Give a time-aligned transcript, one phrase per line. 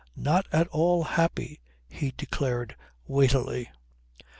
[0.17, 3.69] Not at all happy," he declared weightily.